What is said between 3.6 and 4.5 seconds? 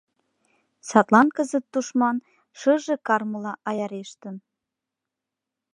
аярештын.